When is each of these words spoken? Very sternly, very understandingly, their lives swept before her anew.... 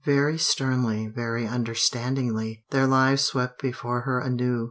Very 0.03 0.39
sternly, 0.39 1.05
very 1.09 1.45
understandingly, 1.45 2.65
their 2.71 2.87
lives 2.87 3.23
swept 3.23 3.61
before 3.61 4.01
her 4.01 4.19
anew.... 4.19 4.59